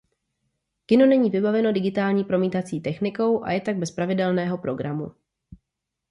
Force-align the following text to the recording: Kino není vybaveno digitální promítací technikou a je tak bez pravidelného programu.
Kino 0.85 1.05
není 1.05 1.29
vybaveno 1.29 1.71
digitální 1.73 2.23
promítací 2.23 2.79
technikou 2.81 3.43
a 3.43 3.51
je 3.51 3.61
tak 3.61 3.77
bez 3.77 3.91
pravidelného 3.91 4.57
programu. 4.57 5.11